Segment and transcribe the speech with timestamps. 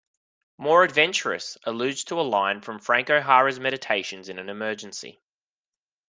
[0.57, 5.21] "More Adventurous" alludes to a line from Frank O'Hara's Meditations in an Emergency.